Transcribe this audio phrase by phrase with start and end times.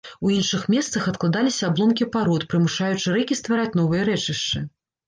[0.27, 4.67] У іншых месцах адкладаліся абломкі парод, прымушаючы рэкі ствараць новыя рэчышчы.